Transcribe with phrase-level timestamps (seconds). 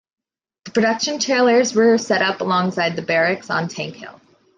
[0.65, 4.19] The production trailers were set up alongside the barracks on "Tank Hill".